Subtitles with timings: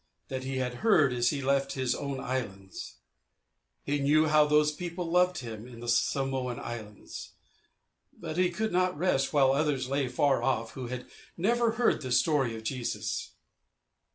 [0.29, 2.95] that he had heard as he left his own islands.
[3.83, 7.33] He knew how those people loved him in the Samoan Islands,
[8.11, 11.05] but he could not rest while others lay far off who had
[11.37, 13.35] never heard the story of Jesus.